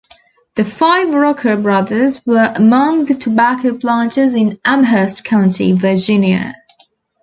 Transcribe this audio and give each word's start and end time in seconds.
The 0.55 0.65
five 0.65 1.13
Rucker 1.13 1.55
brothers 1.57 2.25
were 2.25 2.51
among 2.55 3.05
the 3.05 3.13
tobacco 3.13 3.77
planters 3.77 4.33
in 4.33 4.59
Amherst 4.65 5.23
County, 5.23 5.73
Virginia. 5.73 6.55